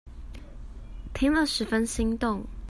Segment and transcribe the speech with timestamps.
[1.13, 2.43] 聽了十分心動